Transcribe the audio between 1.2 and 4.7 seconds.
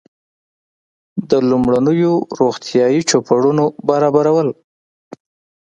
د لومړنیو روغتیایي چوپړونو برابرول.